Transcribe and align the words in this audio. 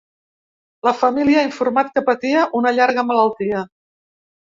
La 0.87 0.93
família 1.01 1.43
ha 1.43 1.49
informat 1.49 1.93
que 1.99 2.05
patia 2.09 2.49
una 2.63 2.75
llarga 2.81 3.09
malaltia. 3.15 3.65